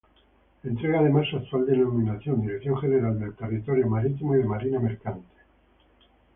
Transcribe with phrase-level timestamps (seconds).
[0.63, 5.27] Entrega además su actual denominación: Dirección General del Territorio Marítimo y de Marina Mercante.